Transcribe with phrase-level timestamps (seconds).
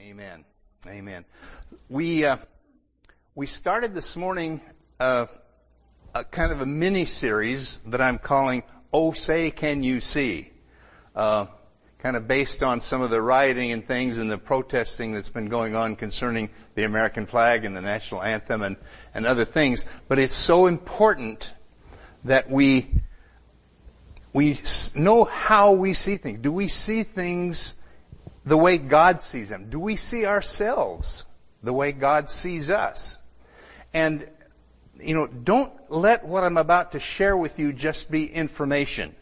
[0.00, 0.44] Amen.
[0.86, 1.24] Amen.
[1.88, 2.36] We uh,
[3.34, 4.60] we started this morning
[5.00, 5.26] uh,
[6.14, 10.52] a kind of a mini series that I'm calling "Oh Say Can You See,"
[11.16, 11.46] uh,
[11.98, 15.48] kind of based on some of the rioting and things and the protesting that's been
[15.48, 18.76] going on concerning the American flag and the national anthem and
[19.14, 19.84] and other things.
[20.06, 21.52] But it's so important
[22.22, 22.88] that we
[24.32, 24.60] we
[24.94, 26.38] know how we see things.
[26.38, 27.74] Do we see things
[28.48, 29.70] the way God sees them?
[29.70, 31.26] Do we see ourselves
[31.62, 33.18] the way God sees us?
[33.92, 34.28] And,
[35.00, 39.14] you know, don't let what I'm about to share with you just be information.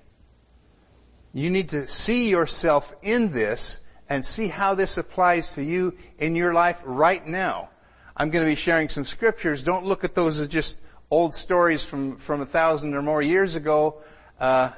[1.32, 6.36] You need to see yourself in this and see how this applies to you in
[6.36, 7.70] your life right now.
[8.16, 9.62] I'm going to be sharing some scriptures.
[9.62, 10.78] Don't look at those as just
[11.10, 14.02] old stories from, from a thousand or more years ago.
[14.40, 14.70] Uh,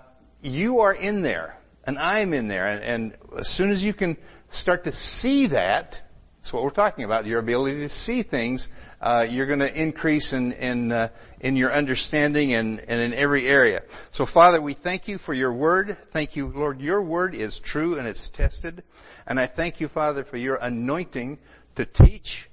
[0.43, 4.17] you are in there, and I'm in there, and, and as soon as you can
[4.51, 6.03] start to see that,
[6.39, 8.71] that's what we're talking about, your ability to see things,
[9.01, 11.09] uh, you're going to increase in in uh,
[11.41, 13.83] in your understanding and, and in every area.
[14.11, 15.97] So, Father, we thank you for your word.
[16.13, 16.81] Thank you, Lord.
[16.81, 18.83] Your word is true and it's tested,
[19.27, 21.39] and I thank you, Father, for your anointing
[21.77, 22.49] to teach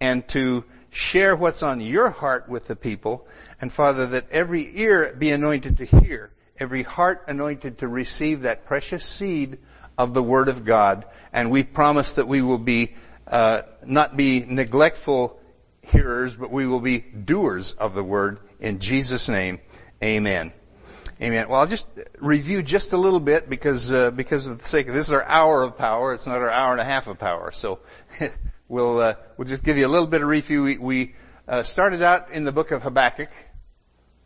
[0.00, 3.26] and to share what's on your heart with the people,
[3.60, 8.66] and Father, that every ear be anointed to hear, every heart anointed to receive that
[8.66, 9.58] precious seed
[9.98, 12.94] of the Word of God, and we promise that we will be
[13.26, 15.38] uh, not be neglectful
[15.82, 18.38] hearers, but we will be doers of the Word.
[18.60, 19.60] In Jesus' name,
[20.02, 20.52] Amen.
[21.20, 21.48] Amen.
[21.48, 21.88] Well, I'll just
[22.20, 25.24] review just a little bit because uh, because of the sake of this is our
[25.24, 26.14] hour of power.
[26.14, 27.50] It's not our hour and a half of power.
[27.50, 27.80] So
[28.68, 30.62] we'll uh, we'll just give you a little bit of review.
[30.62, 31.14] We, we
[31.48, 33.30] uh, started out in the book of Habakkuk,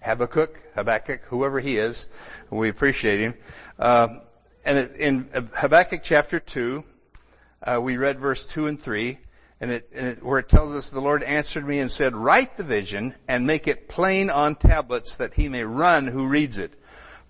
[0.03, 2.09] Habakkuk, Habakkuk, whoever he is.
[2.51, 3.35] We appreciate him.
[4.65, 6.85] And in Habakkuk chapter 2,
[7.65, 9.19] uh, we read verse 2 and 3,
[9.61, 12.57] and it, and it, where it tells us the Lord answered me and said, write
[12.57, 16.73] the vision and make it plain on tablets that he may run who reads it.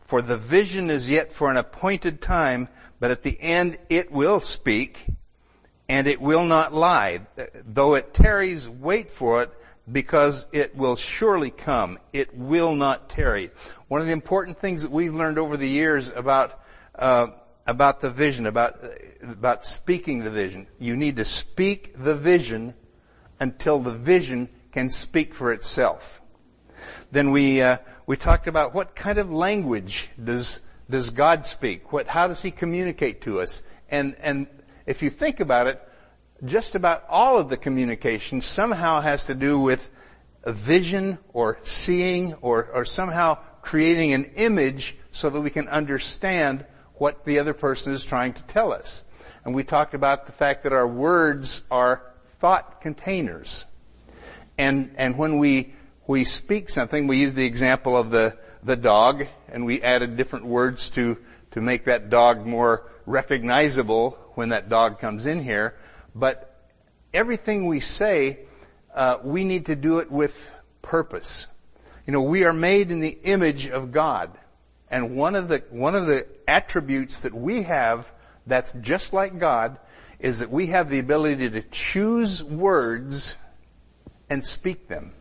[0.01, 2.69] For the vision is yet for an appointed time,
[3.01, 5.07] but at the end it will speak
[5.89, 7.27] and it will not lie.
[7.55, 9.51] Though it tarries, wait for it
[9.91, 11.99] because it will surely come.
[12.13, 13.51] It will not tarry.
[13.89, 16.62] One of the important things that we've learned over the years about
[17.03, 17.33] uh,
[17.67, 18.79] about the vision, about
[19.23, 20.69] about speaking the vision.
[20.79, 22.75] You need to speak the vision
[23.41, 26.23] until the vision can speak for itself.
[27.11, 31.93] Then we uh, we talked about what kind of language does does God speak?
[31.93, 33.63] What how does He communicate to us?
[33.89, 34.47] And and
[34.87, 35.83] if you think about it,
[36.45, 39.91] just about all of the communication somehow has to do with
[40.45, 46.65] a vision or seeing or or somehow creating an image so that we can understand
[46.95, 49.05] what the other person is trying to tell us.
[49.45, 52.03] And we talked about the fact that our words are
[52.41, 53.65] thought containers.
[54.59, 55.75] And, and when we,
[56.07, 60.47] we speak something, we use the example of the, the dog, and we added different
[60.47, 61.19] words to,
[61.53, 65.75] to make that dog more recognizable when that dog comes in here.
[66.15, 66.55] But
[67.13, 68.41] everything we say,
[68.95, 70.53] uh, we need to do it with
[70.83, 71.47] purpose.
[72.07, 74.37] You know, we are made in the image of God.
[74.93, 78.13] And one of the, one of the attributes that we have
[78.47, 79.79] that's just like God
[80.21, 83.37] is that we have the ability to choose words
[84.29, 85.15] and speak them.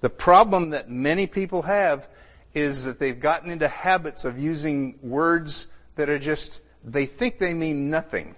[0.00, 2.08] The problem that many people have
[2.52, 7.54] is that they've gotten into habits of using words that are just, they think they
[7.54, 8.34] mean nothing.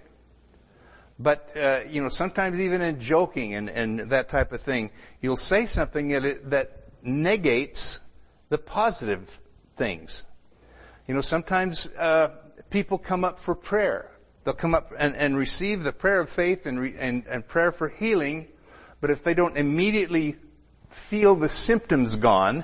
[1.17, 5.35] But, uh, you know, sometimes even in joking and, and that type of thing, you'll
[5.35, 7.99] say something that, that negates
[8.49, 9.39] the positive
[9.77, 10.25] things.
[11.07, 12.29] You know, sometimes uh,
[12.69, 14.11] people come up for prayer.
[14.43, 17.71] They'll come up and, and receive the prayer of faith and, re, and, and prayer
[17.71, 18.47] for healing,
[19.01, 20.35] but if they don't immediately
[20.89, 22.63] feel the symptoms gone,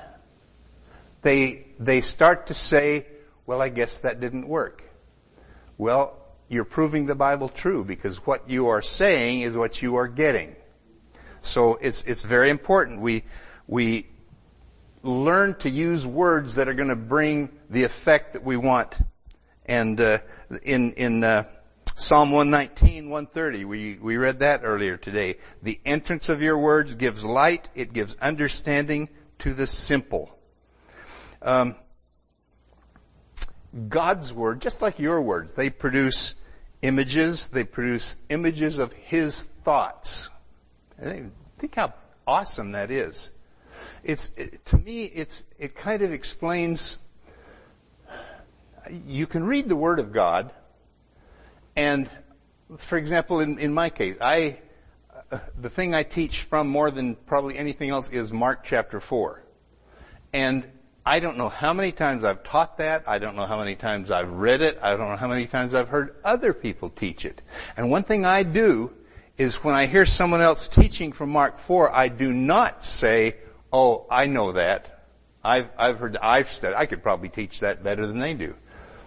[1.22, 3.06] they they start to say,
[3.46, 4.82] "Well, I guess that didn't work."
[5.78, 6.16] Well,
[6.48, 10.54] you're proving the Bible true because what you are saying is what you are getting.
[11.42, 13.24] So it's it's very important we
[13.66, 14.06] we
[15.04, 18.98] learn to use words that are going to bring the effect that we want.
[19.66, 20.18] And uh,
[20.62, 21.44] in in uh,
[21.94, 25.36] Psalm 119, 130, we we read that earlier today.
[25.62, 29.08] The entrance of your words gives light; it gives understanding
[29.40, 30.36] to the simple.
[31.40, 31.76] Um,
[33.88, 36.34] God's word, just like your words, they produce
[36.82, 37.48] images.
[37.48, 40.30] They produce images of His thoughts.
[40.98, 41.94] Think how
[42.26, 43.32] awesome that is
[44.02, 46.98] it's it, to me it's it kind of explains
[49.06, 50.50] you can read the word of God
[51.76, 52.08] and
[52.78, 54.58] for example, in, in my case, I,
[55.30, 59.42] uh, the thing I teach from more than probably anything else is Mark chapter 4.
[60.32, 60.64] And
[61.06, 63.04] I don't know how many times I've taught that.
[63.06, 64.78] I don't know how many times I've read it.
[64.82, 67.42] I don't know how many times I've heard other people teach it.
[67.76, 68.92] And one thing I do
[69.36, 73.36] is when I hear someone else teaching from Mark 4, I do not say,
[73.74, 75.04] oh, I know that.
[75.42, 78.54] I've, I've heard, I've studied, I could probably teach that better than they do.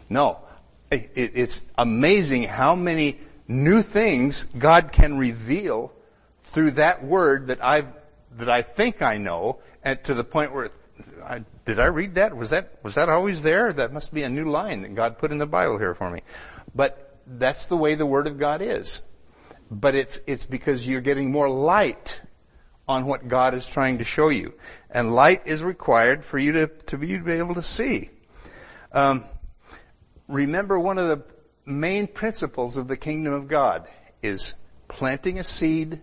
[0.09, 0.39] No.
[0.91, 3.17] It, it's amazing how many
[3.47, 5.93] new things God can reveal
[6.43, 7.85] through that word that I
[8.37, 10.69] that I think I know, and to the point where
[11.25, 12.37] I, did I read that?
[12.37, 13.73] Was that was that always there?
[13.73, 16.21] That must be a new line that God put in the Bible here for me.
[16.75, 19.01] But that's the way the Word of God is.
[19.71, 22.21] But it's it's because you're getting more light
[22.87, 24.53] on what God is trying to show you,
[24.89, 28.09] and light is required for you to to be, to be able to see.
[28.91, 29.25] Um,
[30.27, 31.23] remember, one of the
[31.65, 33.87] main principles of the kingdom of God
[34.23, 34.55] is
[34.87, 36.01] planting a seed,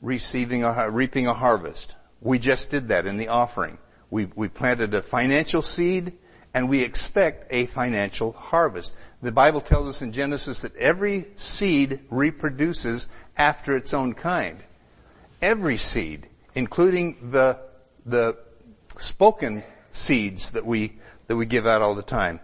[0.00, 1.94] receiving a, reaping a harvest.
[2.20, 3.78] We just did that in the offering.
[4.10, 6.14] We, we planted a financial seed
[6.52, 8.96] and we expect a financial harvest.
[9.22, 14.58] The Bible tells us in Genesis that every seed reproduces after its own kind.
[15.42, 17.58] Every seed, including the,
[18.04, 18.36] the
[18.98, 22.40] spoken seeds that we, that we give out all the time.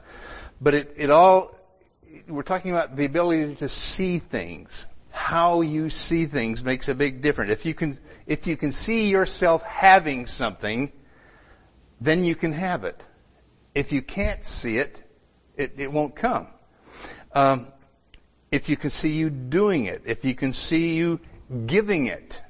[0.60, 1.56] But it, it all
[2.28, 4.88] we're talking about the ability to see things.
[5.10, 7.50] How you see things makes a big difference.
[7.52, 10.92] If you can, if you can see yourself having something,
[12.00, 13.00] then you can have it.
[13.74, 15.02] If you can't see it,
[15.56, 16.48] it, it won't come.
[17.32, 17.68] Um,
[18.50, 21.20] if you can see you doing it, if you can see you
[21.66, 22.42] giving it,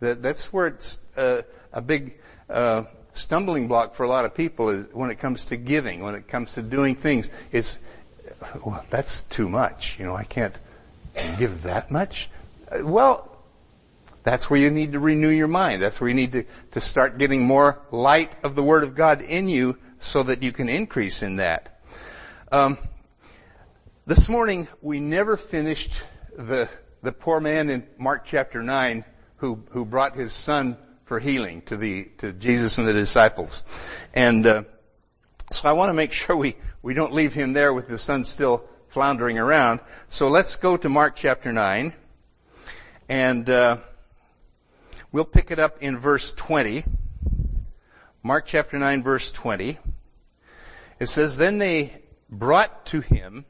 [0.00, 1.42] that, that's where it's uh,
[1.72, 2.18] a big
[2.48, 6.14] uh, stumbling block for a lot of people is when it comes to giving, when
[6.14, 7.30] it comes to doing things.
[7.52, 7.78] It's
[8.64, 9.98] well, that's too much.
[9.98, 10.54] You know, I can't
[11.38, 12.30] give that much.
[12.82, 13.26] Well,
[14.22, 15.82] that's where you need to renew your mind.
[15.82, 19.22] That's where you need to, to start getting more light of the Word of God
[19.22, 21.80] in you so that you can increase in that.
[22.52, 22.78] Um,
[24.06, 26.02] this morning, we never finished
[26.36, 26.68] the,
[27.02, 29.04] the poor man in Mark chapter 9
[29.40, 33.64] who, who brought his son for healing to the, to Jesus and the disciples.
[34.14, 34.62] And, uh,
[35.50, 38.24] so I want to make sure we, we don't leave him there with the son
[38.24, 39.80] still floundering around.
[40.08, 41.92] So let's go to Mark chapter 9.
[43.08, 43.78] And uh,
[45.10, 46.84] we'll pick it up in verse 20.
[48.22, 49.78] Mark chapter 9 verse 20.
[51.00, 53.46] It says, Then they brought to him,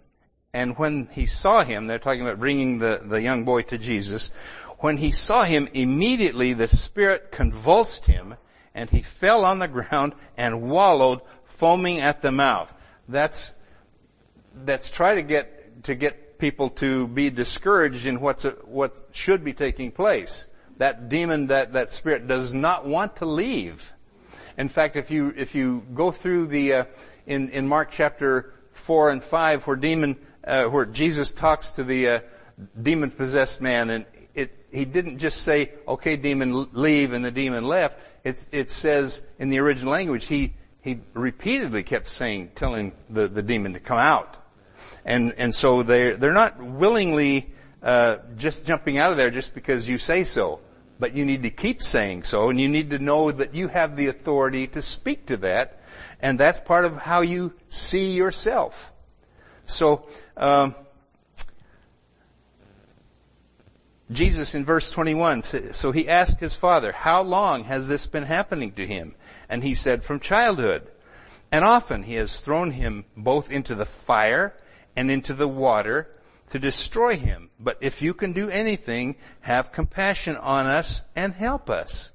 [0.54, 4.32] and when he saw him, they're talking about bringing the, the young boy to Jesus,
[4.80, 8.34] when he saw him, immediately the Spirit convulsed him,
[8.74, 12.72] and he fell on the ground and wallowed, foaming at the mouth.
[13.08, 13.52] That's,
[14.54, 19.52] that's try to get, to get people to be discouraged in what's, what should be
[19.52, 20.46] taking place.
[20.78, 23.92] That demon, that, that spirit does not want to leave.
[24.56, 26.84] In fact, if you, if you go through the, uh,
[27.26, 32.08] in, in Mark chapter 4 and 5 where demon, uh, where Jesus talks to the,
[32.08, 32.20] uh,
[32.80, 34.06] demon possessed man and
[34.72, 37.98] he didn't just say, okay demon leave and the demon left.
[38.22, 43.72] It says in the original language, he, he repeatedly kept saying, telling the, the demon
[43.72, 44.36] to come out.
[45.04, 47.50] And, and so they're, they're not willingly,
[47.82, 50.60] uh, just jumping out of there just because you say so.
[50.98, 53.96] But you need to keep saying so and you need to know that you have
[53.96, 55.80] the authority to speak to that.
[56.20, 58.92] And that's part of how you see yourself.
[59.64, 60.06] So,
[60.36, 60.74] um,
[64.10, 68.72] Jesus in verse 21, so he asked his father, how long has this been happening
[68.72, 69.14] to him?
[69.48, 70.86] And he said, from childhood.
[71.52, 74.56] And often he has thrown him both into the fire
[74.96, 76.08] and into the water
[76.50, 77.50] to destroy him.
[77.60, 82.12] But if you can do anything, have compassion on us and help us.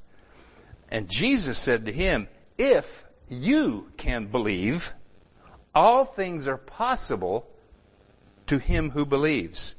[0.90, 4.94] And Jesus said to him, if you can believe,
[5.74, 7.48] all things are possible
[8.48, 9.75] to him who believes.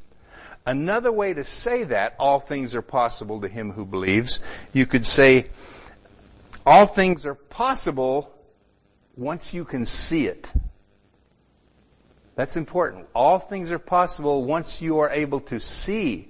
[0.66, 4.40] Another way to say that, all things are possible to him who believes,
[4.72, 5.46] you could say,
[6.66, 8.34] all things are possible
[9.16, 10.50] once you can see it.
[12.34, 13.06] That's important.
[13.14, 16.28] All things are possible once you are able to see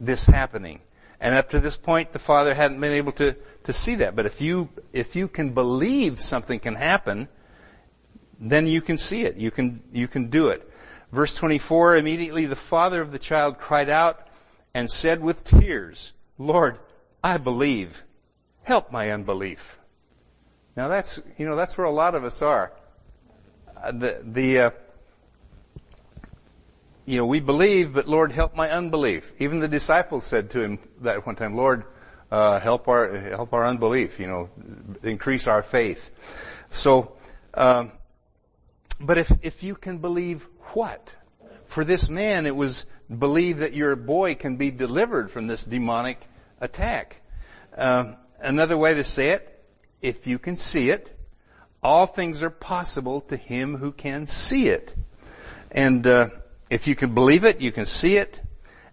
[0.00, 0.80] this happening.
[1.20, 4.16] And up to this point, the Father hadn't been able to, to see that.
[4.16, 7.28] But if you, if you can believe something can happen,
[8.40, 9.36] then you can see it.
[9.36, 10.65] You can, you can do it.
[11.12, 14.26] Verse 24, immediately the father of the child cried out
[14.74, 16.78] and said with tears, Lord,
[17.22, 18.04] I believe
[18.62, 19.78] help my unbelief.
[20.76, 22.72] Now that's, you know, that's where a lot of us are.
[23.76, 24.70] Uh, the, the, uh,
[27.06, 29.32] you know, we believe, but Lord, help my unbelief.
[29.38, 31.84] Even the disciples said to him that one time, Lord,
[32.30, 34.18] uh, help our help our unbelief.
[34.18, 34.50] You know,
[35.04, 36.10] increase our faith.
[36.70, 37.12] So,
[37.54, 37.92] um,
[39.00, 41.12] but if if you can believe what?
[41.66, 42.86] For this man, it was
[43.18, 46.20] believed that your boy can be delivered from this demonic
[46.60, 47.16] attack.
[47.76, 49.64] Um, another way to say it,
[50.02, 51.12] if you can see it,
[51.82, 54.94] all things are possible to him who can see it.
[55.70, 56.28] And uh,
[56.70, 58.40] if you can believe it, you can see it,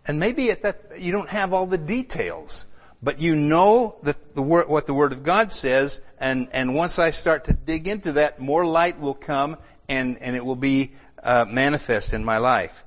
[0.05, 2.65] and maybe at that you don't have all the details,
[3.01, 6.99] but you know that the word, what the Word of God says, and and once
[6.99, 10.93] I start to dig into that, more light will come, and and it will be
[11.23, 12.85] uh, manifest in my life.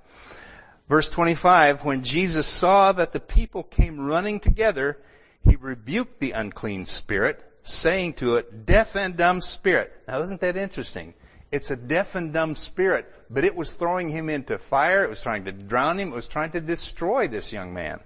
[0.89, 4.99] Verse 25, when Jesus saw that the people came running together,
[5.43, 9.93] he rebuked the unclean spirit, saying to it, deaf and dumb spirit.
[10.07, 11.15] Now isn't that interesting?
[11.51, 15.21] It's a deaf and dumb spirit, but it was throwing him into fire, it was
[15.21, 18.01] trying to drown him, it was trying to destroy this young man.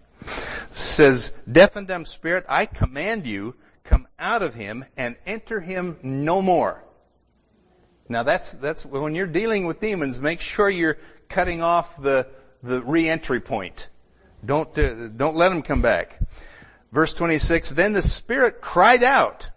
[0.73, 5.99] says, deaf and dumb spirit, I command you, come out of him and enter him
[6.03, 6.83] no more.
[8.11, 10.99] Now that's, that's, when you're dealing with demons, make sure you're
[11.29, 12.26] cutting off the,
[12.61, 13.88] the re-entry point.
[14.45, 16.19] Don't, uh, don't let them come back.
[16.90, 19.50] Verse 26, then the spirit cried out,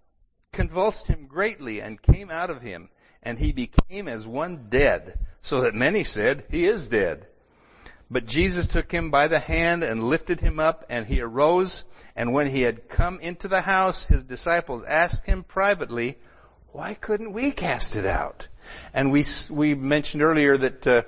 [0.52, 2.90] convulsed him greatly and came out of him
[3.24, 7.26] and he became as one dead so that many said he is dead.
[8.12, 12.34] But Jesus took him by the hand and lifted him up and he arose and
[12.34, 16.20] when he had come into the house, his disciples asked him privately,
[16.74, 18.48] why couldn't we cast it out?
[18.94, 21.04] And we, we mentioned earlier that, uh,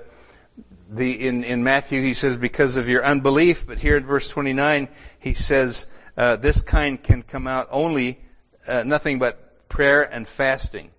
[0.88, 4.88] the in in Matthew he says because of your unbelief, but here in verse 29
[5.18, 8.20] he says uh, this kind can come out only
[8.68, 10.90] uh, nothing but prayer and fasting.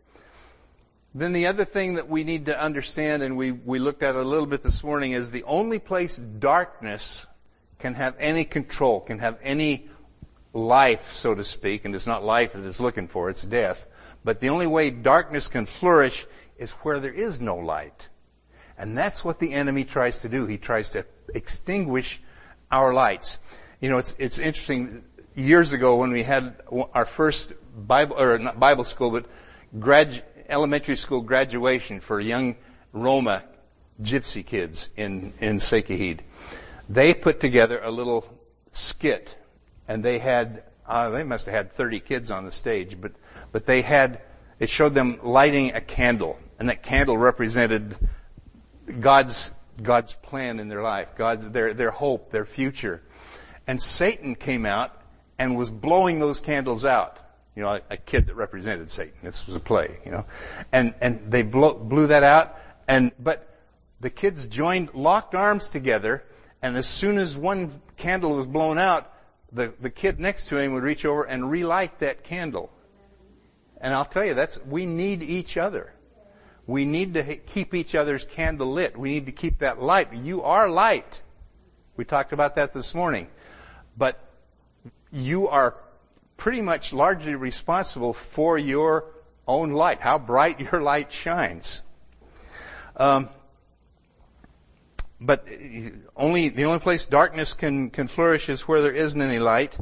[1.16, 4.22] Then the other thing that we need to understand, and we we looked at a
[4.22, 7.26] little bit this morning, is the only place darkness
[7.80, 9.90] can have any control, can have any
[10.54, 13.88] life, so to speak, and it's not life that it's looking for, it's death.
[14.24, 16.26] But the only way darkness can flourish
[16.58, 18.10] is where there is no light.
[18.78, 20.46] And that's what the enemy tries to do.
[20.46, 22.22] He tries to extinguish
[22.72, 23.40] our lights.
[23.80, 25.04] You know, it's, it's interesting.
[25.36, 26.56] Years ago when we had
[26.94, 29.26] our first Bible, or not Bible school, but
[29.80, 32.56] grad, elementary school graduation for young
[32.92, 33.44] Roma
[34.02, 36.20] gypsy kids in, in Sekihid,
[36.90, 38.28] they put together a little
[38.72, 39.36] skit
[39.88, 43.12] and they had, uh, they must have had 30 kids on the stage, but,
[43.52, 44.22] but they had,
[44.60, 47.96] it showed them lighting a candle and that candle represented
[49.00, 49.52] God's,
[49.82, 53.02] God's plan in their life, God's, their, their hope, their future.
[53.68, 55.00] And Satan came out
[55.38, 57.18] and was blowing those candles out.
[57.56, 59.16] You know, a, a kid that represented Satan.
[59.24, 60.26] This was a play, you know.
[60.72, 63.44] And, and they blow, blew that out and, but
[64.00, 66.24] the kids joined, locked arms together
[66.62, 69.12] and as soon as one candle was blown out,
[69.52, 72.72] the, the kid next to him would reach over and relight that candle.
[73.80, 75.94] And I'll tell you, that's, we need each other.
[76.66, 78.98] We need to keep each other's candle lit.
[78.98, 80.14] We need to keep that light.
[80.14, 81.22] You are light.
[81.96, 83.28] We talked about that this morning.
[83.98, 84.20] But
[85.12, 85.76] you are
[86.36, 89.06] pretty much largely responsible for your
[89.48, 91.82] own light, how bright your light shines.
[92.98, 93.30] Um,
[95.20, 95.48] but
[96.16, 99.78] only the only place darkness can can flourish is where there isn't any light.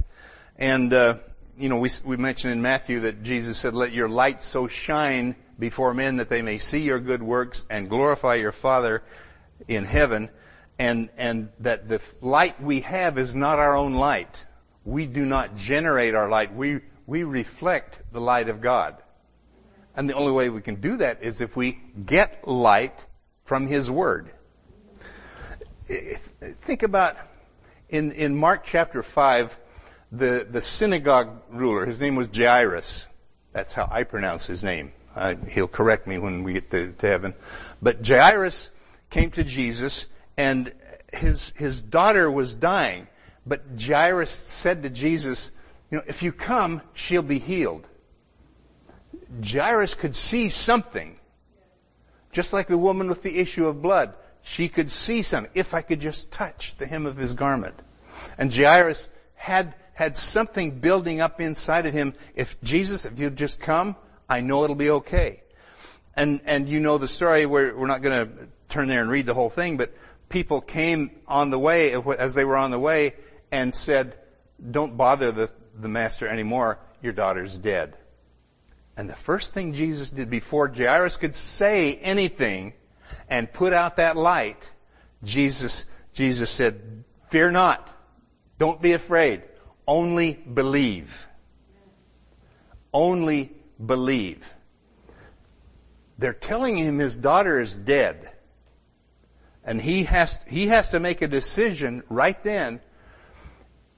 [0.58, 1.18] And uh,
[1.58, 5.36] you know, we we mentioned in Matthew that Jesus said, "Let your light so shine
[5.58, 9.04] before men that they may see your good works and glorify your Father
[9.68, 10.30] in heaven.
[10.78, 14.44] And, and that the light we have is not our own light.
[14.84, 16.54] We do not generate our light.
[16.54, 18.98] We, we reflect the light of God.
[19.96, 23.06] And the only way we can do that is if we get light
[23.46, 24.32] from His Word.
[25.86, 27.18] Think about
[27.90, 29.58] in, in Mark chapter 5,
[30.12, 33.08] the, the synagogue ruler, his name was Jairus.
[33.54, 34.92] That's how I pronounce his name.
[35.50, 37.34] He'll correct me when we get to, to heaven.
[37.82, 38.72] But Jairus
[39.10, 40.74] came to Jesus and
[41.14, 43.08] his, his daughter was dying.
[43.46, 45.52] But Jairus said to Jesus,
[45.92, 47.88] you know, if you come, she'll be healed.
[49.46, 51.18] Jairus could see something.
[52.32, 54.16] Just like the woman with the issue of blood.
[54.48, 55.52] She could see something.
[55.56, 57.74] If I could just touch the hem of his garment.
[58.38, 62.14] And Jairus had, had something building up inside of him.
[62.36, 63.96] If Jesus, if you'd just come,
[64.30, 65.42] I know it'll be okay.
[66.16, 69.26] And, and you know the story where we're not going to turn there and read
[69.26, 69.92] the whole thing, but
[70.30, 73.16] people came on the way, uh, as they were on the way,
[73.52, 74.16] and said,
[74.72, 77.98] don't bother the, the master anymore, your daughter's dead.
[78.96, 82.74] And the first thing Jesus did before Jairus could say anything
[83.30, 84.72] and put out that light,
[85.24, 87.90] Jesus, Jesus said, fear not.
[88.60, 89.44] Don't be afraid.
[89.88, 91.28] Only believe.
[92.94, 93.52] Only
[93.84, 94.46] believe.
[96.18, 98.32] They're telling him his daughter is dead.
[99.66, 102.80] And he has, he has to make a decision right then.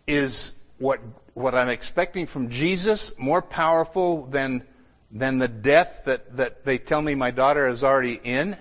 [0.07, 1.01] Is what,
[1.33, 4.65] what I'm expecting from Jesus more powerful than,
[5.11, 8.57] than the death that, that they tell me my daughter is already in?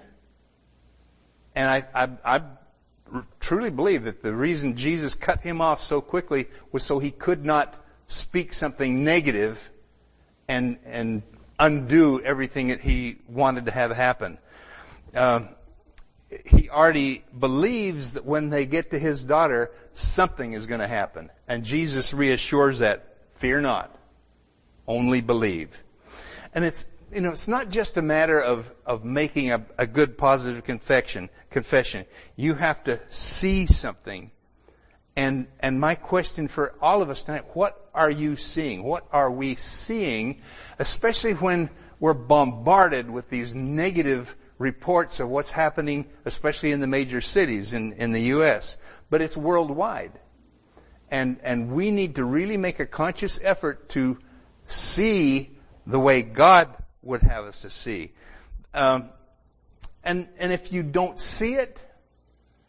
[1.57, 2.43] And I, I, I
[3.41, 7.45] truly believe that the reason Jesus cut him off so quickly was so he could
[7.45, 7.75] not
[8.09, 9.71] speak something negative
[10.49, 11.23] and, and
[11.59, 14.39] undo everything that he wanted to have happen.
[15.15, 15.49] Um,
[16.45, 21.31] he already believes that when they get to his daughter, something is going to happen.
[21.49, 23.97] And Jesus reassures that, fear not,
[24.87, 25.71] only believe.
[26.55, 30.19] And it's, you know, it's not just a matter of, of making a, a good
[30.19, 32.05] positive confession, confession.
[32.35, 34.31] You have to see something.
[35.15, 38.83] And, and my question for all of us tonight, what are you seeing?
[38.83, 40.43] What are we seeing?
[40.79, 41.71] Especially when
[42.01, 47.93] we're bombarded with these negative reports of what's happening, especially in the major cities in,
[47.95, 48.79] in the U.S.
[49.11, 50.13] But it's worldwide.
[51.11, 54.19] And, and we need to really make a conscious effort to
[54.67, 58.13] see the way God would have us to see.
[58.75, 59.11] Um,
[60.05, 61.85] and, and if you don't see it,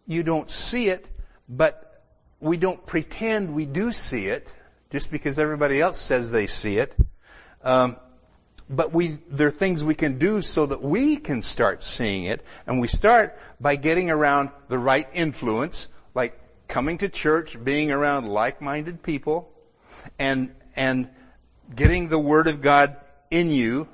[0.06, 1.06] you don't see it,
[1.50, 2.03] but
[2.39, 4.53] we don't pretend we do see it
[4.91, 6.96] just because everybody else says they see it.
[7.63, 7.98] Um,
[8.70, 12.44] but we, there are things we can do so that we can start seeing it.
[12.65, 18.27] And we start by getting around the right influence, like coming to church, being around
[18.27, 19.51] like-minded people,
[20.20, 21.10] and, and
[21.74, 22.98] getting the Word of God
[23.32, 23.88] in you,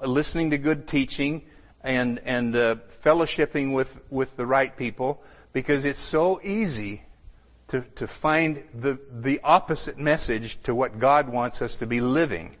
[0.00, 1.42] listening to good teaching,
[1.82, 5.22] and, and, uh, fellowshipping with, with the right people,
[5.52, 7.02] because it's so easy
[7.68, 12.56] to, to find the, the opposite message to what God wants us to be living.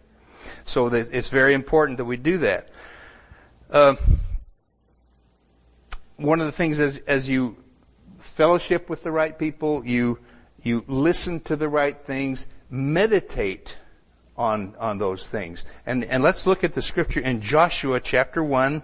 [0.64, 2.68] So it's very important that we do that.
[3.70, 3.96] Uh,
[6.16, 7.56] one of the things is, as you
[8.20, 10.18] fellowship with the right people, you
[10.62, 13.78] you listen to the right things, meditate
[14.36, 18.82] on on those things, and and let's look at the scripture in Joshua chapter one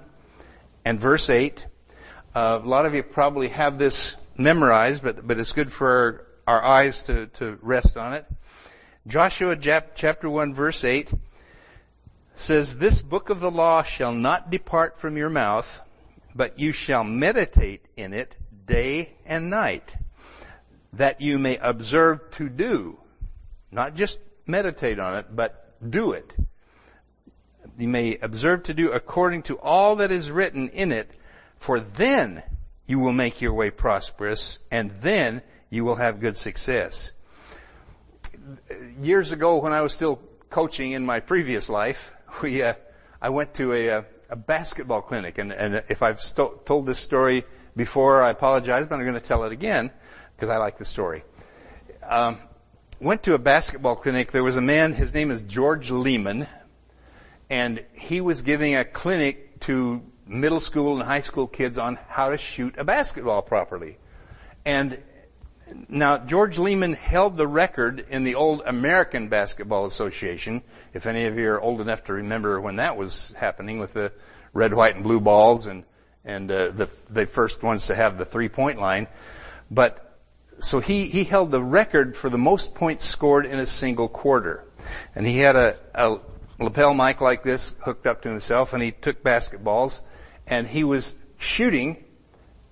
[0.84, 1.66] and verse eight.
[2.34, 6.56] Uh, a lot of you probably have this memorized, but but it's good for our,
[6.56, 8.26] our eyes to to rest on it.
[9.06, 9.56] Joshua
[9.94, 11.08] chapter one verse eight
[12.36, 15.80] says, This book of the law shall not depart from your mouth,
[16.34, 18.36] but you shall meditate in it
[18.66, 19.96] day and night,
[20.94, 22.98] that you may observe to do,
[23.70, 26.34] not just meditate on it, but do it.
[27.78, 31.10] You may observe to do according to all that is written in it,
[31.58, 32.42] for then
[32.86, 37.12] you will make your way prosperous, and then you will have good success.
[39.00, 42.74] Years ago when I was still coaching in my previous life, we, uh,
[43.20, 46.98] I went to a, uh, a basketball clinic, and, and if I've st- told this
[46.98, 47.44] story
[47.76, 49.90] before, I apologize, but I'm going to tell it again
[50.36, 51.22] because I like the story.
[52.06, 52.38] Um,
[53.02, 54.30] went to a basketball clinic.
[54.30, 54.92] There was a man.
[54.92, 56.46] His name is George Lehmann,
[57.50, 62.30] and he was giving a clinic to middle school and high school kids on how
[62.30, 63.98] to shoot a basketball properly.
[64.64, 64.98] And
[65.88, 70.62] now, George Lehmann held the record in the old American Basketball Association.
[70.94, 74.12] If any of you are old enough to remember when that was happening with the
[74.52, 75.82] red, white, and blue balls and,
[76.24, 79.08] and, uh, the, the first ones to have the three point line.
[79.72, 80.01] But,
[80.64, 84.64] so he, he held the record for the most points scored in a single quarter.
[85.14, 86.18] And he had a, a
[86.58, 90.00] lapel mic like this hooked up to himself and he took basketballs
[90.46, 92.04] and he was shooting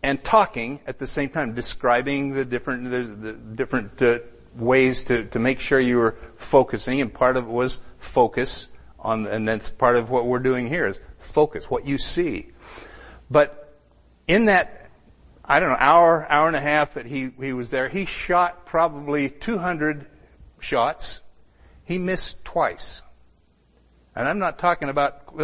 [0.03, 4.19] and talking at the same time, describing the different, the, the different uh,
[4.57, 9.27] ways to, to make sure you were focusing, and part of it was focus on,
[9.27, 12.49] and that's part of what we're doing here is focus, what you see.
[13.31, 13.75] But
[14.27, 14.80] in that,
[15.51, 18.67] I don't know, hour, hour and a half that he, he was there, he shot
[18.67, 20.07] probably 200
[20.61, 21.23] shots.
[21.83, 23.03] He missed twice.
[24.15, 25.37] And I'm not talking about,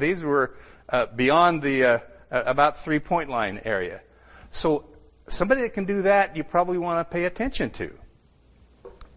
[0.00, 0.56] these were
[0.88, 1.98] uh, beyond the, uh,
[2.32, 4.00] uh, about three point line area.
[4.50, 4.84] So
[5.28, 7.96] somebody that can do that, you probably want to pay attention to.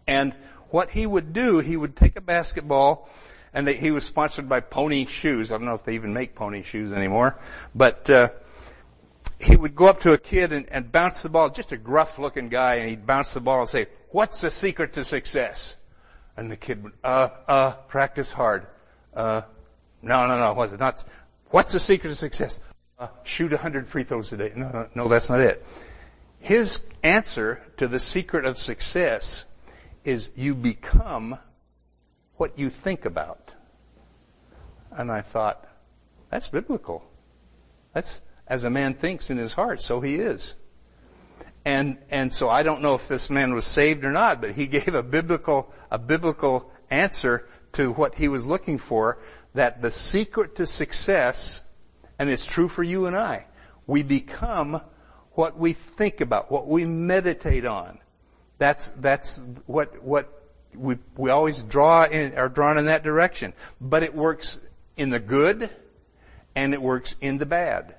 [0.05, 0.35] And
[0.69, 3.09] what he would do, he would take a basketball,
[3.51, 5.51] and they, he was sponsored by Pony Shoes.
[5.51, 7.35] I don't know if they even make Pony Shoes anymore,
[7.73, 8.29] but uh,
[9.39, 11.49] he would go up to a kid and, and bounce the ball.
[11.49, 15.03] Just a gruff-looking guy, and he'd bounce the ball and say, "What's the secret to
[15.03, 15.75] success?"
[16.37, 18.67] And the kid would, "Uh, uh, practice hard."
[19.13, 19.41] Uh,
[20.01, 21.03] no, no, no, was it not?
[21.49, 22.59] What's the secret to success?
[22.99, 24.53] uh, shoot 100 free throws a day.
[24.55, 25.65] No, no, no, that's not it.
[26.39, 29.45] his answer to the secret of success
[30.03, 31.39] is you become
[32.37, 33.51] what you think about.
[34.91, 35.67] And I thought,
[36.29, 37.03] that's biblical.
[37.93, 40.55] That's, as a man thinks in his heart, so he is.
[41.65, 44.67] And, and so I don't know if this man was saved or not, but he
[44.77, 49.17] gave a biblical, a biblical answer to what he was looking for,
[49.53, 51.61] that the secret to success,
[52.19, 53.45] and it's true for you and I,
[53.87, 54.81] we become
[55.33, 57.99] what we think about, what we meditate on.
[58.57, 60.31] That's, that's what, what
[60.73, 63.53] we, we always draw in, are drawn in that direction.
[63.81, 64.59] But it works
[64.95, 65.69] in the good,
[66.55, 67.95] and it works in the bad.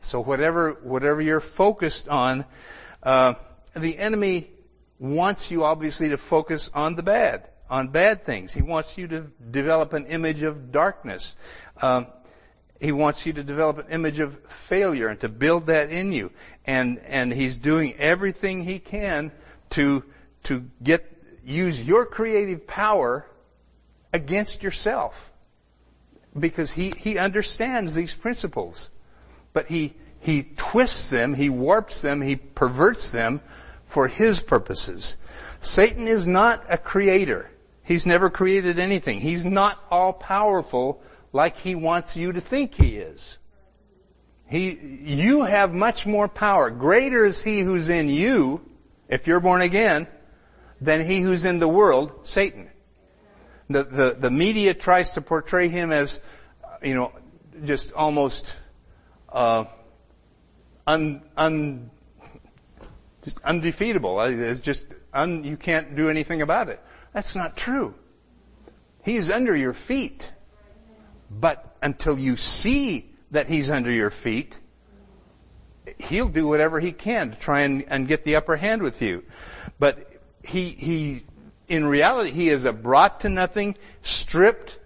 [0.00, 2.44] So whatever, whatever you're focused on,
[3.02, 3.34] uh,
[3.74, 4.50] the enemy
[4.98, 8.52] wants you obviously to focus on the bad, on bad things.
[8.52, 11.36] He wants you to develop an image of darkness.
[11.80, 12.06] Um,
[12.80, 16.32] he wants you to develop an image of failure and to build that in you.
[16.64, 19.32] And, and he's doing everything he can
[19.70, 20.04] to,
[20.44, 21.04] to get,
[21.44, 23.26] use your creative power
[24.12, 25.32] against yourself.
[26.38, 28.90] Because he, he understands these principles.
[29.52, 33.40] But he, he twists them, he warps them, he perverts them
[33.86, 35.16] for his purposes.
[35.60, 37.50] Satan is not a creator.
[37.82, 39.20] He's never created anything.
[39.20, 43.38] He's not all powerful like he wants you to think he is.
[44.46, 46.70] He, you have much more power.
[46.70, 48.62] Greater is he who's in you,
[49.08, 50.06] if you're born again,
[50.80, 52.70] than he who's in the world, Satan.
[53.68, 56.20] The, the, the media tries to portray him as,
[56.82, 57.12] you know,
[57.64, 58.54] just almost,
[59.28, 59.64] uh,
[60.86, 61.90] un, un,
[63.24, 64.20] just undefeatable.
[64.20, 66.80] It's just, un, you can't do anything about it.
[67.12, 67.94] That's not true.
[69.04, 70.32] He is under your feet.
[71.30, 74.58] But until you see that he's under your feet,
[75.98, 79.24] he'll do whatever he can to try and, and get the upper hand with you.
[79.78, 80.10] But
[80.42, 81.24] he, he,
[81.68, 84.78] in reality, he is a brought to nothing, stripped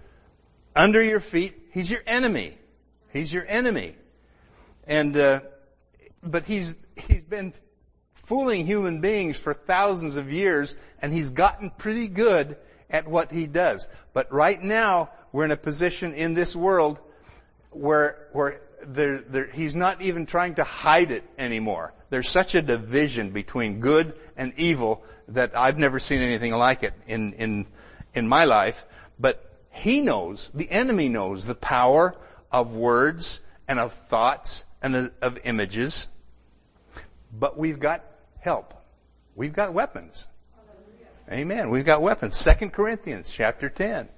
[0.74, 1.68] under your feet.
[1.70, 2.58] He's your enemy.
[3.12, 3.94] He's your enemy.
[4.86, 5.40] And, uh,
[6.22, 7.52] but he's, he's been
[8.14, 12.56] fooling human beings for thousands of years and he's gotten pretty good
[12.90, 13.88] at what he does.
[14.12, 16.98] But right now, we're in a position in this world
[17.70, 18.60] where, where
[19.52, 21.94] he's not even trying to hide it anymore.
[22.10, 26.92] There's such a division between good and evil that I've never seen anything like it
[27.06, 27.66] in, in,
[28.14, 28.84] in my life.
[29.18, 32.14] But he knows, the enemy knows the power
[32.50, 36.08] of words and of thoughts and of images.
[37.32, 38.04] But we've got
[38.40, 38.74] help.
[39.34, 40.26] We've got weapons.
[41.30, 41.70] Amen.
[41.70, 42.36] We've got weapons.
[42.36, 44.08] Second Corinthians chapter 10.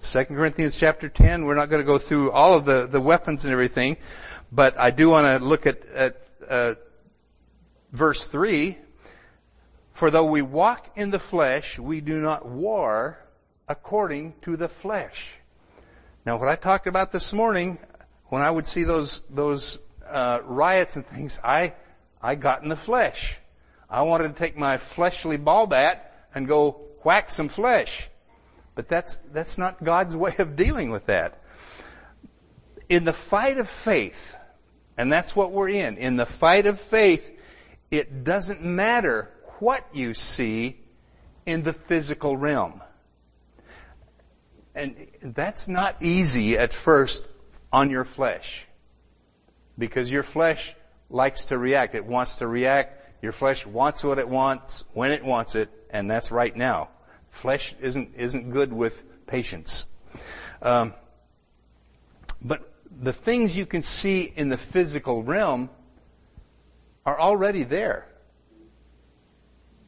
[0.00, 3.44] Second Corinthians chapter 10, we're not going to go through all of the, the weapons
[3.44, 3.96] and everything,
[4.50, 6.16] but I do want to look at, at
[6.48, 6.74] uh,
[7.92, 8.78] verse 3.
[9.94, 13.18] For though we walk in the flesh, we do not war
[13.68, 15.32] according to the flesh.
[16.24, 17.78] Now what I talked about this morning,
[18.28, 21.74] when I would see those, those uh, riots and things, I,
[22.20, 23.38] I got in the flesh.
[23.88, 28.08] I wanted to take my fleshly ball bat and go whack some flesh.
[28.74, 31.42] But that's, that's not God's way of dealing with that.
[32.88, 34.36] In the fight of faith,
[34.96, 37.30] and that's what we're in, in the fight of faith,
[37.90, 40.78] it doesn't matter what you see
[41.46, 42.82] in the physical realm.
[44.74, 47.28] And that's not easy at first
[47.72, 48.66] on your flesh.
[49.78, 50.74] Because your flesh
[51.10, 51.94] likes to react.
[51.94, 53.22] It wants to react.
[53.22, 56.90] Your flesh wants what it wants, when it wants it, and that's right now.
[57.30, 59.86] Flesh isn't, isn't good with patience.
[60.62, 60.94] Um,
[62.42, 65.70] but the things you can see in the physical realm
[67.04, 68.06] are already there.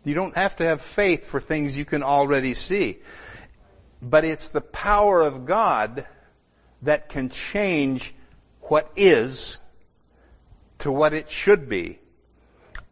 [0.04, 2.98] You don't have to have faith for things you can already see.
[4.00, 6.06] But it's the power of God
[6.82, 8.14] that can change
[8.62, 9.58] what is
[10.78, 11.98] to what it should be.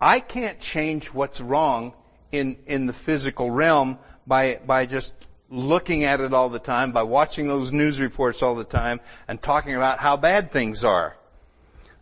[0.00, 1.94] I can't change what's wrong
[2.30, 5.14] in, in the physical realm by, by just
[5.50, 9.40] looking at it all the time, by watching those news reports all the time and
[9.40, 11.16] talking about how bad things are.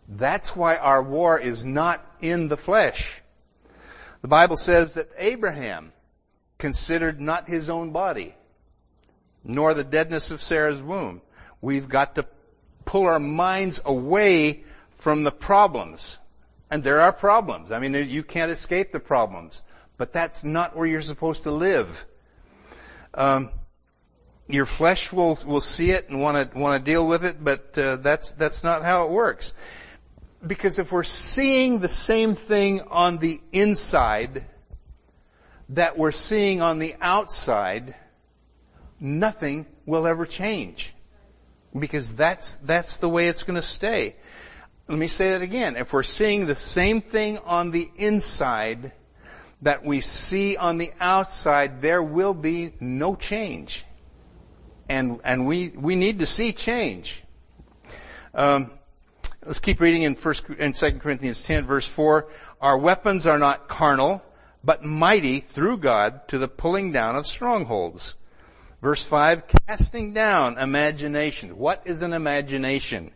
[0.07, 3.21] That's why our war is not in the flesh.
[4.21, 5.93] The Bible says that Abraham
[6.57, 8.35] considered not his own body,
[9.43, 11.21] nor the deadness of Sarah's womb.
[11.67, 12.25] We've got to
[12.85, 14.63] pull our minds away
[14.95, 16.17] from the problems.
[16.71, 17.73] And there are problems.
[17.73, 19.63] I mean, you can't escape the problems.
[19.97, 22.05] But that's not where you're supposed to live.
[23.13, 23.51] Um,
[24.47, 27.77] your flesh will will see it and want to want to deal with it, but
[27.77, 29.53] uh, that's that's not how it works.
[30.45, 34.45] because if we're seeing the same thing on the inside
[35.69, 37.95] that we're seeing on the outside,
[38.99, 40.93] nothing will ever change.
[41.79, 44.15] Because that's, that's the way it's gonna stay.
[44.87, 45.75] Let me say that again.
[45.75, 48.93] If we're seeing the same thing on the inside
[49.61, 53.85] that we see on the outside, there will be no change.
[54.87, 57.23] And, and we, we need to see change.
[58.33, 58.71] Um,
[59.45, 62.29] let's keep reading in first, in 2 Corinthians 10 verse 4.
[62.61, 64.23] Our weapons are not carnal,
[64.63, 68.15] but mighty through God to the pulling down of strongholds.
[68.81, 71.57] Verse 5, casting down imagination.
[71.57, 73.11] What is an imagination?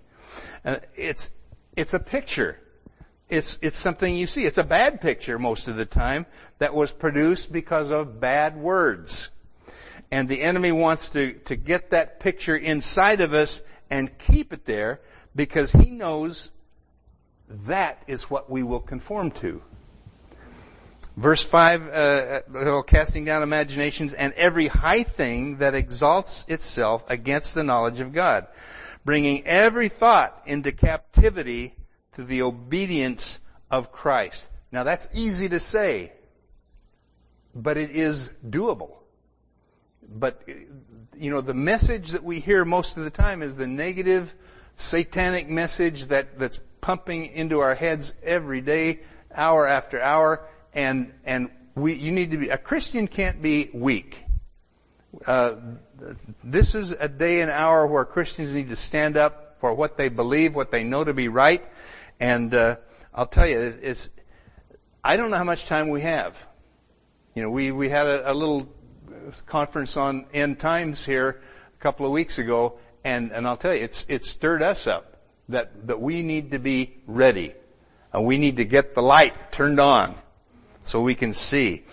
[0.65, 1.31] Uh, it's,
[1.75, 2.59] it's a picture.
[3.29, 4.45] It's, it's something you see.
[4.45, 6.25] It's a bad picture most of the time
[6.57, 9.29] that was produced because of bad words.
[10.11, 14.65] And the enemy wants to, to get that picture inside of us and keep it
[14.65, 14.99] there
[15.35, 16.51] because he knows
[17.67, 19.61] that is what we will conform to.
[21.17, 21.91] Verse 5, uh,
[22.55, 28.13] uh, casting down imaginations and every high thing that exalts itself against the knowledge of
[28.13, 28.47] God,
[29.03, 31.75] bringing every thought into captivity
[32.13, 34.49] to the obedience of Christ.
[34.71, 36.13] Now that's easy to say,
[37.53, 38.91] but it is doable.
[40.13, 40.41] But,
[41.17, 44.33] you know, the message that we hear most of the time is the negative
[44.77, 49.01] satanic message that, that's pumping into our heads every day,
[49.33, 54.23] hour after hour, and, and we, you need to be, a Christian can't be weak.
[55.25, 55.55] Uh,
[56.43, 60.09] this is a day and hour where Christians need to stand up for what they
[60.09, 61.63] believe, what they know to be right,
[62.19, 62.77] and uh,
[63.13, 64.09] I'll tell you, it's,
[65.03, 66.37] I don't know how much time we have.
[67.35, 68.73] You know, we we had a, a little
[69.45, 71.41] conference on end times here
[71.79, 75.17] a couple of weeks ago, and and I'll tell you, it's it stirred us up
[75.49, 77.53] that that we need to be ready,
[78.13, 80.15] and we need to get the light turned on
[80.83, 81.83] so we can see.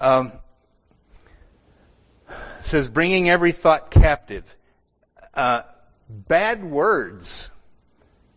[0.00, 0.32] Um,
[2.62, 4.44] says bringing every thought captive.
[5.34, 5.62] Uh,
[6.08, 7.50] bad words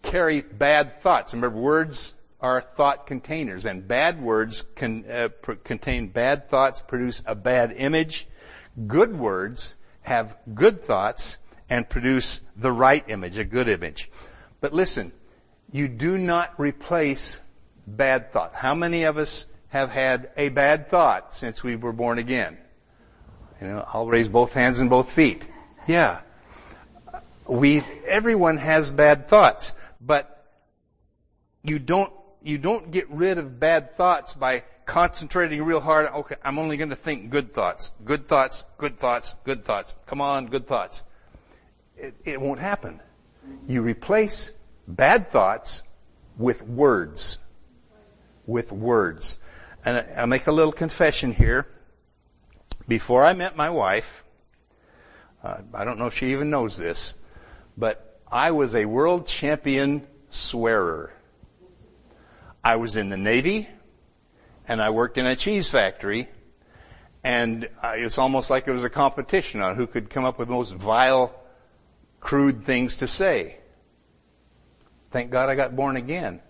[0.01, 1.33] carry bad thoughts.
[1.33, 7.23] Remember, words are thought containers, and bad words can uh, pr- contain bad thoughts, produce
[7.25, 8.27] a bad image.
[8.85, 11.37] Good words have good thoughts
[11.69, 14.09] and produce the right image, a good image.
[14.61, 15.11] But listen,
[15.71, 17.41] you do not replace
[17.85, 18.53] bad thought.
[18.53, 19.45] How many of us
[19.77, 22.57] have had a bad thought since we were born again?
[23.61, 25.45] You know, I'll raise both hands and both feet.
[25.87, 26.21] Yeah.
[27.47, 29.73] We, everyone has bad thoughts.
[30.01, 30.45] But
[31.63, 32.11] you don't,
[32.43, 36.07] you don't get rid of bad thoughts by concentrating real hard.
[36.07, 37.91] Okay, I'm only going to think good thoughts.
[38.03, 39.95] Good thoughts, good thoughts, good thoughts.
[40.07, 41.03] Come on, good thoughts.
[41.97, 42.99] It, it won't happen.
[43.67, 44.51] You replace
[44.87, 45.83] bad thoughts
[46.37, 47.39] with words.
[48.45, 49.37] With words.
[49.87, 51.65] And I'll make a little confession here.
[52.89, 54.25] Before I met my wife,
[55.41, 57.15] uh, I don't know if she even knows this,
[57.77, 61.13] but I was a world champion swearer.
[62.61, 63.69] I was in the Navy
[64.67, 66.27] and I worked in a cheese factory
[67.23, 70.53] and it's almost like it was a competition on who could come up with the
[70.53, 71.33] most vile,
[72.19, 73.55] crude things to say.
[75.11, 76.41] Thank God I got born again.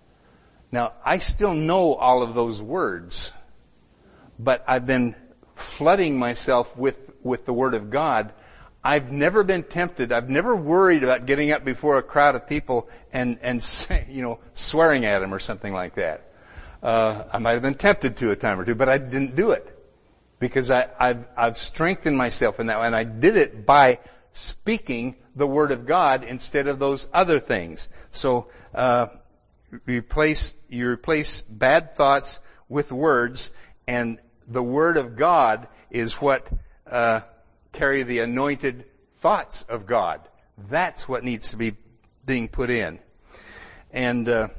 [0.71, 3.33] Now, I still know all of those words,
[4.37, 5.15] but I've been
[5.55, 8.33] flooding myself with, with the Word of God
[8.87, 10.13] I've never been tempted.
[10.13, 13.61] I've never worried about getting up before a crowd of people and, and
[14.07, 16.31] you know, swearing at them or something like that.
[16.81, 19.51] Uh, I might have been tempted to a time or two, but I didn't do
[19.51, 19.67] it
[20.39, 23.99] because I, I've, I've strengthened myself in that, and I did it by
[24.31, 27.89] speaking the word of God instead of those other things.
[28.11, 29.07] So uh,
[29.85, 33.51] replace you replace bad thoughts with words,
[33.87, 36.47] and the word of God is what
[36.89, 37.21] uh,
[37.73, 38.85] carry the anointed
[39.17, 40.21] thoughts of God.
[40.69, 41.75] That's what needs to be
[42.25, 42.99] being put in.
[43.91, 44.49] And uh,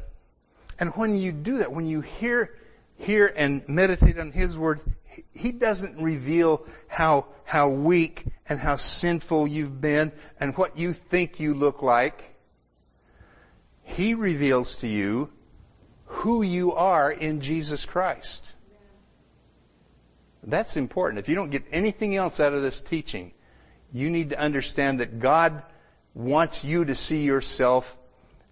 [0.78, 2.54] and when you do that, when you hear
[2.96, 4.80] hear and meditate on His word,
[5.32, 11.40] He doesn't reveal how how weak and how sinful you've been and what you think
[11.40, 12.36] you look like.
[13.82, 15.30] He reveals to you
[16.08, 18.44] who you are in Jesus Christ.
[20.42, 21.18] That's important.
[21.18, 23.32] If you don't get anything else out of this teaching,
[23.92, 25.62] you need to understand that God
[26.14, 27.96] wants you to see yourself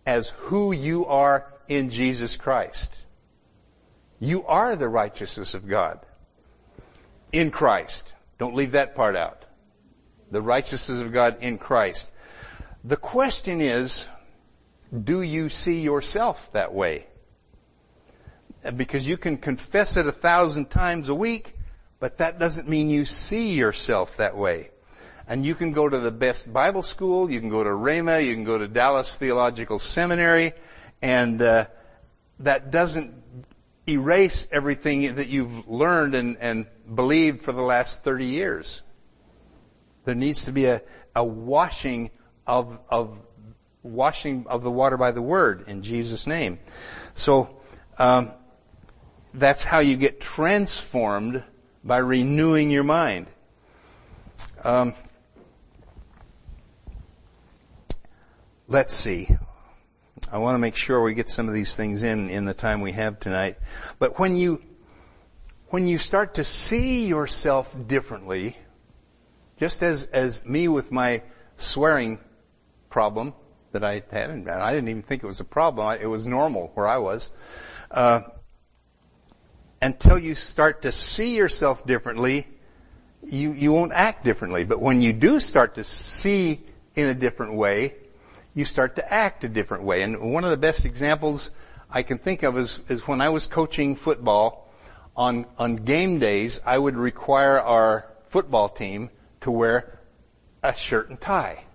[0.05, 2.95] as who you are in Jesus Christ.
[4.21, 6.01] You are the righteousness of God
[7.33, 8.14] in Christ.
[8.38, 9.45] Don't leave that part out.
[10.31, 12.12] The righteousness of God in Christ.
[12.85, 14.07] The question is,
[15.05, 17.07] do you see yourself that way?
[18.74, 21.55] Because you can confess it a thousand times a week,
[22.00, 24.70] but that doesn't mean you see yourself that way.
[25.29, 28.35] And you can go to the best Bible school, you can go to Rhema, you
[28.35, 30.52] can go to Dallas Theological Seminary,
[31.02, 31.66] and uh,
[32.40, 33.14] that doesn't
[33.88, 38.83] erase everything that you've learned and, and believed for the last 30 years.
[40.05, 40.83] There needs to be a,
[41.14, 42.11] a washing
[42.46, 43.18] of, of
[43.83, 46.59] washing of the water by the word in Jesus' name.
[47.14, 47.57] So
[47.98, 48.33] um,
[49.37, 51.42] that's how you get transformed
[51.85, 53.27] by renewing your mind.
[54.64, 54.94] Um,
[58.66, 59.29] let's see.
[60.33, 62.81] I want to make sure we get some of these things in in the time
[62.81, 63.59] we have tonight.
[63.99, 64.62] But when you
[65.68, 68.57] when you start to see yourself differently,
[69.61, 71.22] just as as me with my
[71.59, 72.18] swearing
[72.88, 73.35] problem
[73.72, 75.99] that I had, and I didn't even think it was a problem.
[76.01, 77.31] It was normal where I was.
[77.90, 78.22] Uh,
[79.82, 82.46] until you start to see yourself differently,
[83.22, 84.64] you you won't act differently.
[84.64, 86.60] But when you do start to see
[86.94, 87.94] in a different way,
[88.54, 90.02] you start to act a different way.
[90.02, 91.50] And one of the best examples
[91.90, 94.72] I can think of is, is when I was coaching football
[95.14, 99.10] on, on game days, I would require our football team
[99.42, 100.00] to wear
[100.62, 101.65] a shirt and tie.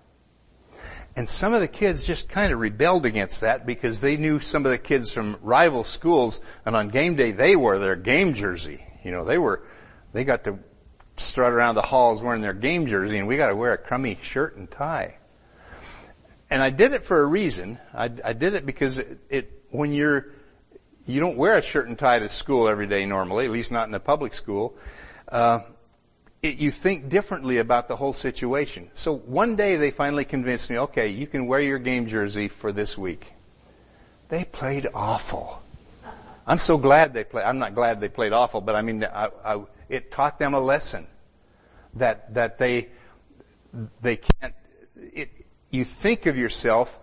[1.14, 4.64] And some of the kids just kind of rebelled against that because they knew some
[4.64, 8.84] of the kids from rival schools and on game day they wore their game jersey.
[9.04, 9.62] You know, they were,
[10.12, 10.58] they got to
[11.16, 14.18] strut around the halls wearing their game jersey and we got to wear a crummy
[14.22, 15.16] shirt and tie
[16.52, 17.78] and I did it for a reason.
[17.94, 20.26] I, I did it because it, it, when you're,
[21.06, 23.88] you don't wear a shirt and tie to school every day normally, at least not
[23.88, 24.76] in a public school.
[25.26, 25.60] Uh,
[26.42, 28.90] it, you think differently about the whole situation.
[28.94, 32.72] So one day they finally convinced me, okay, you can wear your game jersey for
[32.72, 33.32] this week.
[34.28, 35.62] They played awful.
[36.46, 37.44] I'm so glad they played.
[37.44, 40.60] I'm not glad they played awful, but I mean, I, I, it taught them a
[40.60, 41.06] lesson
[41.94, 42.88] that that they
[44.00, 44.54] they can't.
[44.96, 45.30] It,
[45.70, 46.98] you think of yourself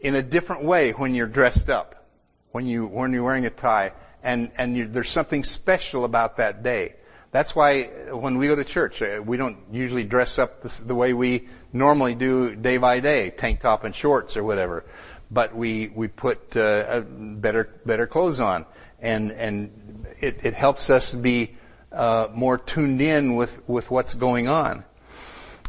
[0.00, 2.08] in a different way when you're dressed up,
[2.50, 3.92] when you when you're wearing a tie,
[4.24, 6.94] and and you, there's something special about that day.
[7.32, 11.14] That's why when we go to church, uh, we don't usually dress up the, way
[11.14, 14.84] we normally do day by day, tank top and shorts or whatever.
[15.30, 18.66] But we we put uh, better better clothes on,
[19.00, 21.56] and and it, it helps us be
[21.90, 24.84] uh, more tuned in with with what's going on.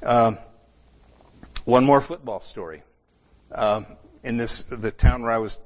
[0.04, 0.38] Um,
[1.64, 2.84] one more football story.
[3.54, 3.86] Um,
[4.22, 5.60] in this, the town where I was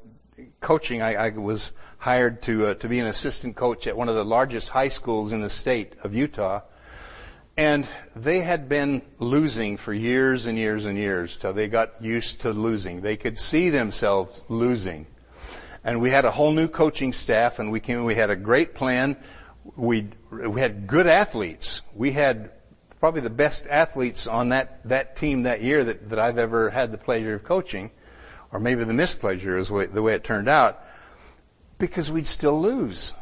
[0.59, 4.15] coaching, I, I was hired to uh, to be an assistant coach at one of
[4.15, 6.61] the largest high schools in the state of Utah,
[7.55, 12.41] and they had been losing for years and years and years till they got used
[12.41, 13.01] to losing.
[13.01, 15.07] They could see themselves losing,
[15.83, 18.03] and we had a whole new coaching staff, and we came.
[18.05, 19.17] We had a great plan.
[19.75, 21.81] We we had good athletes.
[21.95, 22.51] We had
[22.99, 26.91] probably the best athletes on that, that team that year that, that I've ever had
[26.91, 27.91] the pleasure of coaching,
[28.51, 30.83] or maybe the mispleasure is the way, the way it turned out,
[31.77, 33.13] because we'd still lose.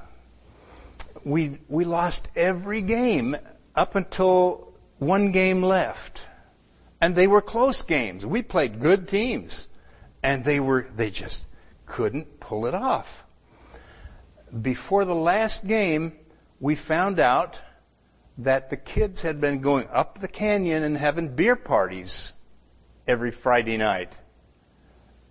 [1.23, 3.35] We, we lost every game
[3.75, 6.21] up until one game left.
[7.01, 8.25] And they were close games.
[8.25, 9.67] We played good teams.
[10.23, 11.45] And they were, they just
[11.85, 13.25] couldn't pull it off.
[14.61, 16.13] Before the last game,
[16.59, 17.59] we found out
[18.39, 22.33] that the kids had been going up the canyon and having beer parties
[23.07, 24.17] every Friday night.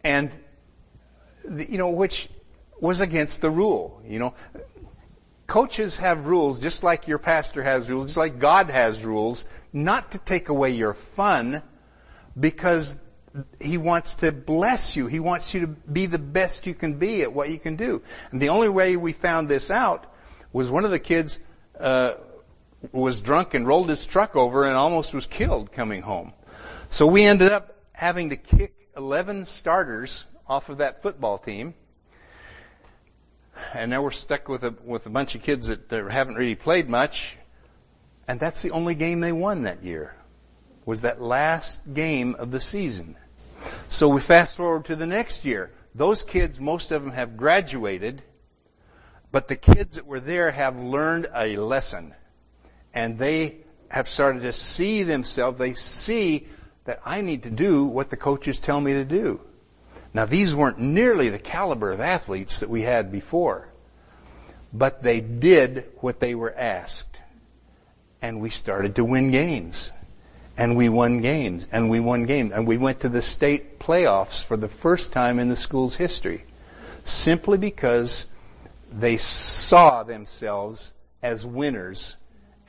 [0.02, 0.30] And,
[1.44, 2.28] you know, which
[2.84, 4.34] was against the rule, you know.
[5.46, 10.10] Coaches have rules just like your pastor has rules, just like God has rules, not
[10.10, 11.62] to take away your fun
[12.38, 12.98] because
[13.58, 15.06] he wants to bless you.
[15.06, 18.02] He wants you to be the best you can be at what you can do.
[18.30, 20.04] And the only way we found this out
[20.52, 21.40] was one of the kids
[21.80, 22.16] uh,
[22.92, 26.34] was drunk and rolled his truck over and almost was killed coming home.
[26.90, 31.72] So we ended up having to kick 11 starters off of that football team.
[33.72, 36.54] And now we're stuck with a, with a bunch of kids that, that haven't really
[36.54, 37.36] played much.
[38.26, 40.14] And that's the only game they won that year.
[40.86, 43.16] Was that last game of the season.
[43.88, 45.70] So we fast forward to the next year.
[45.94, 48.22] Those kids, most of them have graduated,
[49.30, 52.14] but the kids that were there have learned a lesson
[52.92, 56.48] and they have started to see themselves, they see
[56.84, 59.40] that I need to do what the coaches tell me to do.
[60.14, 63.68] Now these weren't nearly the caliber of athletes that we had before,
[64.72, 67.18] but they did what they were asked.
[68.22, 69.92] And we started to win games.
[70.56, 74.44] And we won games, and we won games, and we went to the state playoffs
[74.44, 76.44] for the first time in the school's history.
[77.02, 78.26] Simply because
[78.92, 82.16] they saw themselves as winners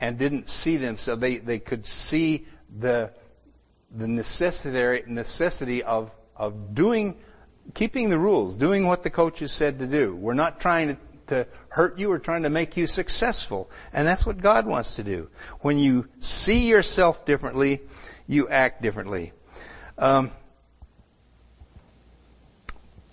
[0.00, 3.12] and didn't see themselves, they, they could see the,
[3.96, 7.16] the necessity, necessity of, of doing,
[7.74, 10.14] keeping the rules, doing what the coaches said to do.
[10.14, 10.96] We're not trying to,
[11.28, 13.70] to hurt you, we're trying to make you successful.
[13.92, 15.28] And that's what God wants to do.
[15.60, 17.80] When you see yourself differently,
[18.26, 19.32] you act differently.
[19.98, 20.30] Um,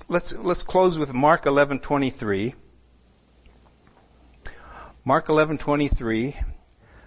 [0.08, 2.56] let's let's close with Mark 11:23.
[5.06, 6.36] Mark 11:23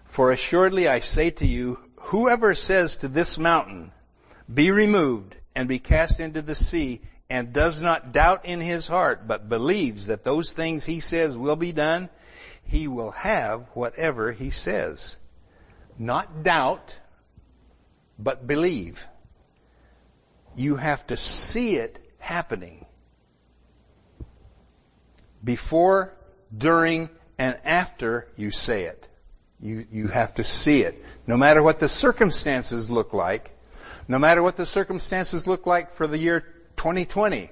[0.06, 3.92] For assuredly I say to you whoever says to this mountain
[4.52, 9.26] be removed and be cast into the sea and does not doubt in his heart
[9.26, 12.08] but believes that those things he says will be done
[12.64, 15.16] he will have whatever he says
[15.98, 16.98] not doubt
[18.18, 19.06] but believe
[20.56, 22.84] you have to see it happening
[25.44, 26.16] before
[26.56, 27.08] during
[27.38, 29.08] and after you say it.
[29.60, 31.02] You, you have to see it.
[31.26, 33.50] No matter what the circumstances look like,
[34.08, 36.44] no matter what the circumstances look like for the year
[36.76, 37.50] 2020,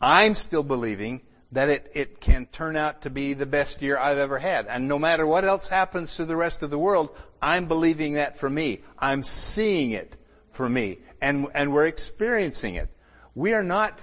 [0.00, 1.22] I'm still believing
[1.52, 4.66] that it, it can turn out to be the best year I've ever had.
[4.66, 8.38] And no matter what else happens to the rest of the world, I'm believing that
[8.38, 8.80] for me.
[8.98, 10.14] I'm seeing it
[10.52, 10.98] for me.
[11.20, 12.88] And, and we're experiencing it.
[13.34, 13.98] We are not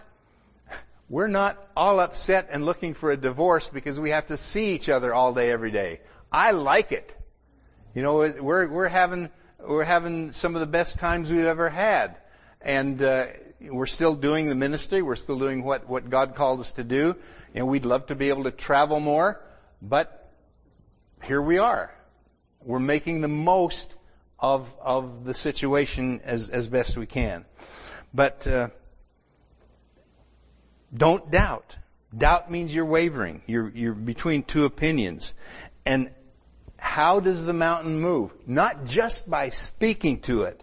[1.09, 4.89] we're not all upset and looking for a divorce because we have to see each
[4.89, 5.99] other all day, every day.
[6.31, 7.15] I like it.
[7.93, 12.17] You know, we're, we're having, we're having some of the best times we've ever had.
[12.61, 13.27] And, uh,
[13.69, 15.01] we're still doing the ministry.
[15.01, 17.15] We're still doing what, what God called us to do.
[17.53, 19.41] And we'd love to be able to travel more,
[19.81, 20.31] but
[21.23, 21.93] here we are.
[22.61, 23.95] We're making the most
[24.39, 27.45] of, of the situation as, as best we can.
[28.13, 28.69] But, uh,
[30.95, 31.77] don't doubt.
[32.15, 33.41] Doubt means you're wavering.
[33.47, 35.33] You're, you're between two opinions.
[35.85, 36.11] And
[36.77, 38.31] how does the mountain move?
[38.45, 40.61] Not just by speaking to it.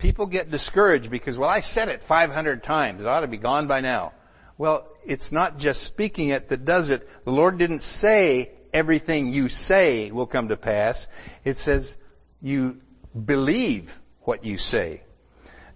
[0.00, 3.02] People get discouraged because, well, I said it 500 times.
[3.02, 4.12] It ought to be gone by now.
[4.56, 7.06] Well, it's not just speaking it that does it.
[7.24, 11.06] The Lord didn't say everything you say will come to pass.
[11.44, 11.98] It says
[12.40, 12.80] you
[13.26, 15.02] believe what you say.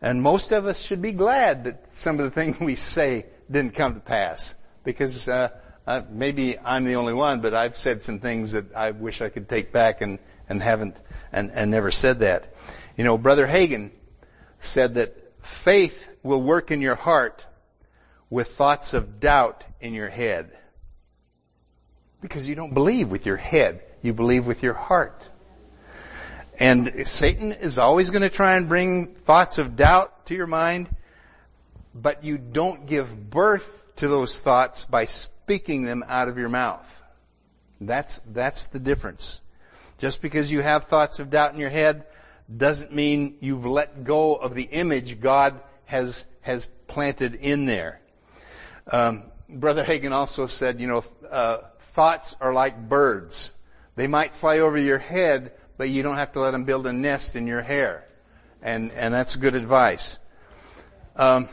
[0.01, 3.75] And most of us should be glad that some of the things we say didn't
[3.75, 4.55] come to pass
[4.85, 5.51] because uh,
[5.87, 9.29] uh, maybe I'm the only one, but I've said some things that I wish I
[9.29, 10.19] could take back and
[10.49, 10.97] and haven't
[11.31, 12.55] and and never said that.
[12.97, 13.91] You know, Brother Hagin
[14.65, 17.47] said that faith will work in your heart
[18.31, 20.51] with thoughts of doubt in your head.
[22.21, 25.29] Because you don't believe with your head, you believe with your heart.
[26.59, 30.89] And Satan is always going to try and bring thoughts of doubt to your mind
[31.95, 37.03] but you don't give birth to those thoughts by speaking them out of your mouth.
[37.81, 39.41] That's, that's the difference.
[39.99, 42.05] Just because you have thoughts of doubt in your head
[42.55, 48.01] doesn't mean you've let go of the image God has, has planted in there.
[48.91, 51.59] Um, Brother Hagin also said, you know, uh,
[51.93, 53.55] thoughts are like birds.
[53.97, 56.93] They might fly over your head, but you don't have to let them build a
[56.93, 58.05] nest in your hair.
[58.63, 60.19] And, and that's good advice.
[61.17, 61.49] Um,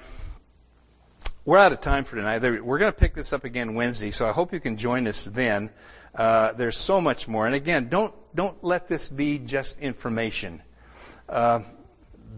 [1.46, 2.42] we're out of time for tonight.
[2.42, 5.26] We're going to pick this up again Wednesday, so I hope you can join us
[5.26, 5.70] then.
[6.14, 10.62] Uh, there's so much more, and again, don't don't let this be just information.
[11.30, 11.62] Uh,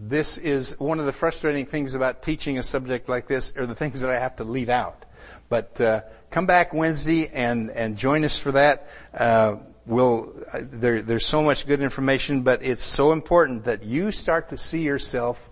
[0.06, 3.74] this is one of the frustrating things about teaching a subject like this, are the
[3.74, 5.04] things that I have to leave out.
[5.48, 8.88] But uh, come back Wednesday and and join us for that.
[9.12, 9.56] Uh,
[9.86, 14.58] we'll there, there's so much good information, but it's so important that you start to
[14.58, 15.50] see yourself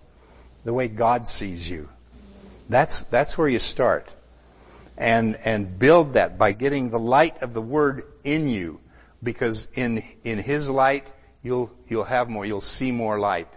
[0.63, 1.89] the way God sees you.
[2.69, 4.09] That's, that's where you start.
[4.97, 8.79] And, and build that by getting the light of the Word in you.
[9.21, 11.11] Because in, in His light,
[11.43, 13.47] you'll, you'll have more, you'll see more light.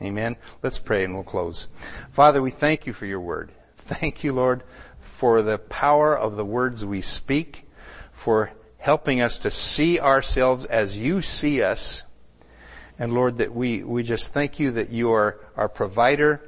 [0.00, 0.36] Amen.
[0.62, 1.68] Let's pray and we'll close.
[2.12, 3.52] Father, we thank you for your Word.
[3.78, 4.62] Thank you, Lord,
[5.00, 7.66] for the power of the words we speak,
[8.12, 12.02] for helping us to see ourselves as you see us.
[12.98, 16.42] And Lord, that we, we just thank you that you are our provider,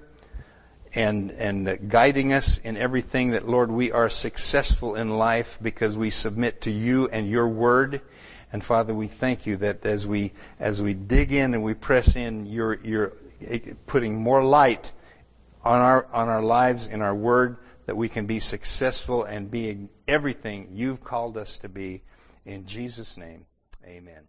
[0.95, 6.11] and, and guiding us in everything that Lord, we are successful in life because we
[6.11, 8.01] submit to you and your word.
[8.55, 10.31] And Father, we thank you that as we,
[10.61, 13.13] as we dig in and we press in, you're, you're
[13.89, 14.93] putting more light
[15.65, 19.89] on our, on our lives in our word that we can be successful and be
[20.07, 22.03] everything you've called us to be.
[22.47, 23.45] In Jesus' name,
[23.85, 24.23] amen.